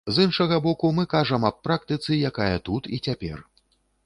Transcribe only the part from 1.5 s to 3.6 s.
аб практыцы, якая тут і цяпер.